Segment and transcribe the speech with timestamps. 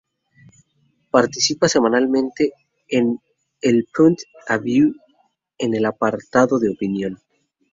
[1.11, 2.53] Participa semanalmente
[2.87, 3.19] en
[3.61, 4.95] El Punt Avui,
[5.59, 7.19] en el apartado de opinión.